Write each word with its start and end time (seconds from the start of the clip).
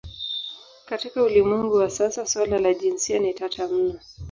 Katika 0.85 1.23
ulimwengu 1.23 1.75
wa 1.75 1.89
sasa 1.89 2.25
suala 2.25 2.59
la 2.59 2.73
jinsia 2.73 3.19
ni 3.19 3.33
tata 3.33 3.67
mno. 3.67 3.99